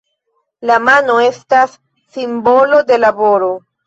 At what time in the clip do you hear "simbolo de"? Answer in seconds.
2.15-2.99